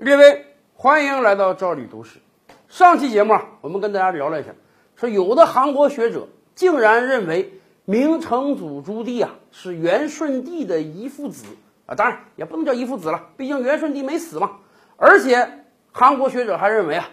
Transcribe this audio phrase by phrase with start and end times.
[0.00, 2.20] 列位，欢迎来到赵理读史。
[2.68, 4.54] 上期节目啊，我们跟大家聊了一下，
[4.94, 11.46] 说有的韩国学者竟然认为明成祖朱棣啊是元顺帝的遗父子
[11.86, 14.58] 啊，当然也不能叫遗父子了，毕竟元顺帝没死嘛。
[14.96, 17.10] 而且韩国学者还认为啊，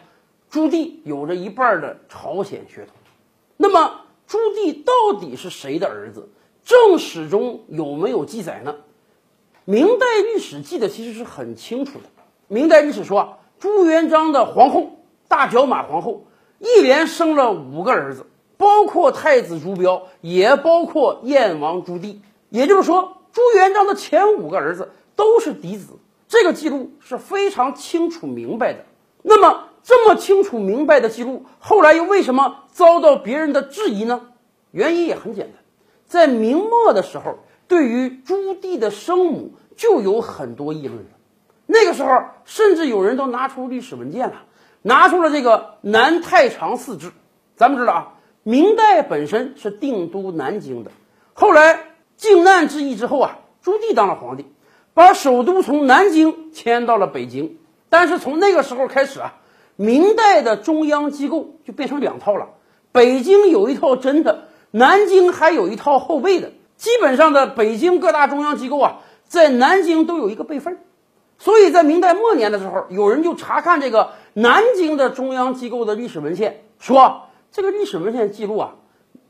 [0.52, 2.96] 朱棣有着一半的朝鲜血统。
[3.58, 6.30] 那么朱棣到底是谁的儿子？
[6.64, 8.76] 正史中有没有记载呢？
[9.64, 12.06] 明代历史记得其实是很清楚的。
[12.48, 16.26] 明代历史说，朱元璋的皇后大脚马皇后
[16.60, 22.18] 一连生了五个儿子，包括太子朱标，也包括燕王朱棣。
[22.50, 25.94] 也就是说，朱元璋的前五个儿子都是嫡子，
[26.28, 28.86] 这个记录是非常清楚明白的。
[29.24, 34.22] 那么，这么清楚明白的记录，后来又为什么遭到别人的质疑呢？
[34.70, 35.56] 原因也很简单，
[36.06, 41.04] 在明末的时候，对于朱棣的生母就有很多议论。
[41.66, 44.44] 那个时候，甚至有人都拿出历史文件了，
[44.82, 47.08] 拿出了这个《南太常寺志》。
[47.56, 50.92] 咱们知道啊，明代本身是定都南京的，
[51.34, 51.80] 后来
[52.18, 54.46] 靖难之役之后啊，朱棣当了皇帝，
[54.94, 57.58] 把首都从南京迁到了北京。
[57.90, 59.36] 但是从那个时候开始啊，
[59.76, 62.50] 明代的中央机构就变成两套了，
[62.92, 66.52] 北京有一套真的，南京还有一套后备的。
[66.76, 70.78] 基本上的北京各大中央机构啊，在南京都有一个备份。
[71.38, 78.76] 所以在明代末年的时候，有人就查看这个南京的中央机构的历史文献，说这个历史文献记录啊，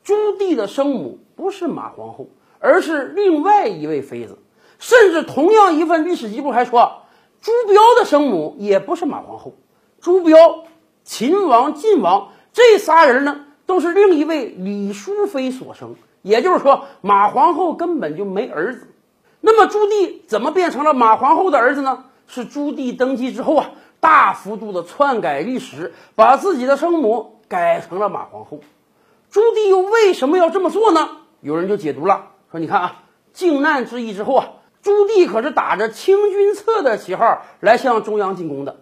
[0.04, 2.28] 朱棣的生母不是马皇后，
[2.60, 4.38] 而是另外一位妃子。
[4.78, 7.02] 甚至同样一份历史记录还说，
[7.42, 9.54] 朱标的生母也不是马皇后，
[10.00, 10.66] 朱标、
[11.04, 15.96] 秦王、晋王这仨人呢，都是另一位李淑妃所生。
[16.22, 18.88] 也就是说，马皇后根本就没儿子。
[19.46, 22.06] 那么朱棣怎么变成了马皇后的儿子呢？
[22.26, 28.62] 是朱棣登基之后啊，大幅度的篡改历史，把自己的生母改成了马皇后。
[29.30, 31.08] 朱棣又为什么要这么做呢？
[31.42, 34.48] 有人就解读了，说你看啊，靖难之役之后啊，
[34.82, 38.78] 朱棣可是打着清君侧的旗号来向中央进攻的。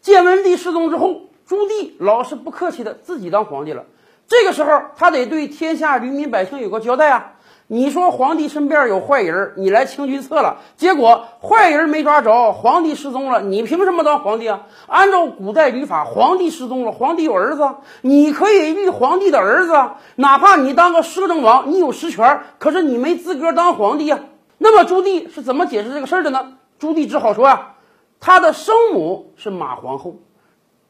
[0.00, 3.84] 建文帝失踪之后，朱棣老是不客气的自己当皇帝了。
[4.28, 7.32] 这个时候，他得对天下黎民百姓有个交代啊。
[7.66, 14.66] 你说皇帝身边有坏人，你来清君侧了，结果坏人没抓着，皇帝失踪了，你凭什么当皇帝啊？
[14.86, 19.72] 按照古代礼法，皇帝失踪了，皇帝有儿子，你可以立皇帝的儿子，
[20.16, 24.20] 哪怕你当个摄政王，你有实权，可是你没资格当皇帝呀。
[24.58, 26.58] 那么朱棣是怎么解释这个事儿的呢？
[26.78, 27.76] 朱棣只好说啊，
[28.20, 30.16] 他的生母是马皇后，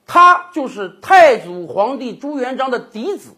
[0.09, 3.31] 他就是太祖皇帝朱元璋的嫡子，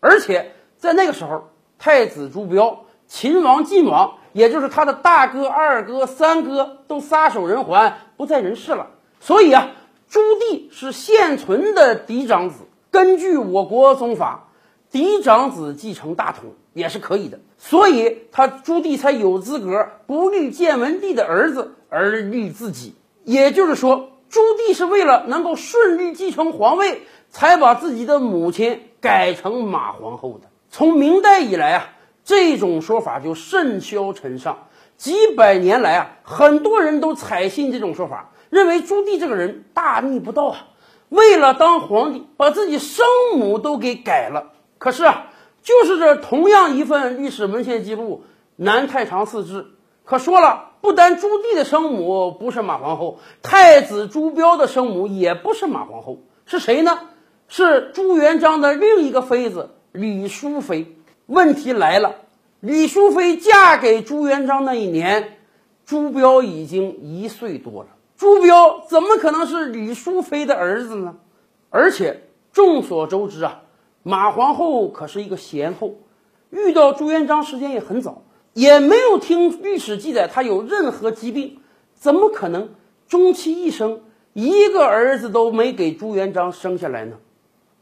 [0.00, 1.48] 而且在那个时候。
[1.84, 2.81] 太子朱标、
[3.14, 8.86] 秦王、晋王，也就是他的大哥、二哥、三哥，都撒手人寰，不在人世了。
[9.20, 9.72] 所以啊，
[10.08, 12.60] 朱棣是现存的嫡长子。
[12.90, 14.48] 根据我国宗法，
[14.90, 17.38] 嫡长子继承大统也是可以的。
[17.58, 22.94] 所以他朱棣才有资格不立建文帝的儿子，而立自己。
[23.24, 30.48] 也就是说，朱棣是为了能够顺利继承皇位，才把自己的母亲改成马皇后的。
[30.70, 31.88] 从明代以来啊，
[32.24, 34.68] 这种说法就甚嚣尘上。
[34.96, 40.68] 几百年来啊，很多人都采信这种说法，认为朱棣这个人大逆不道啊，
[41.08, 43.04] 为了当皇帝，把自己生
[43.36, 44.52] 母都给改了。
[44.78, 45.26] 可是啊，
[45.62, 48.24] 就是这同样一份历史文献记录
[48.56, 49.62] 《南太常寺志》，
[50.04, 56.98] 可说了，不单朱棣的生母不是马皇后，太子朱标的生母也不是马皇后，是谁呢？
[57.48, 59.70] 是朱元璋的另一个妃子。
[59.92, 60.96] 李淑妃，
[61.32, 62.16] 问题来了。
[62.60, 65.38] 李淑妃嫁给朱元璋那一年，
[65.86, 67.88] 朱标已经一岁多了。
[68.18, 71.16] 朱标怎么可能是李淑妃的儿子呢？
[71.70, 73.62] 而且众所周知啊，
[74.02, 75.96] 马皇后可是一个贤后，
[76.50, 78.22] 遇到朱元璋时间也很早，
[78.52, 81.58] 也没有听历史记载她有任何疾病，
[81.94, 82.68] 怎么可能
[83.08, 84.02] 终其一生
[84.34, 87.16] 一个儿子都没给朱元璋生下来呢？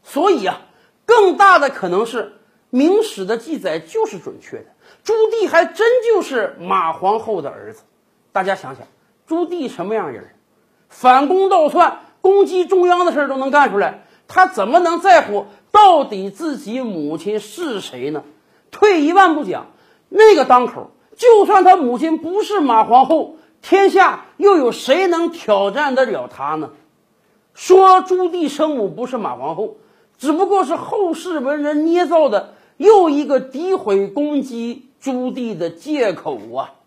[0.03, 0.61] 所以啊。
[1.03, 2.31] 更大的可能是，
[2.71, 4.65] 明史的记载就是准确的，
[5.03, 7.83] 朱棣还真就是马皇后的儿子。
[8.31, 8.87] 大家想想，
[9.27, 10.33] 朱棣什么样人？
[10.87, 18.23] 反攻倒算、攻击中央的事儿都能干出来，他怎么能在乎到底自己母亲是谁呢？
[18.71, 19.67] 退一万步讲，
[20.07, 26.69] 那个当口，就算他母亲不是马皇后，天下又有谁能挑战得了他呢？
[27.53, 29.75] 说朱棣生母不是马皇后。
[30.17, 36.80] 只不过是后世文人捏造的又一个诋毁攻击朱棣的借口啊！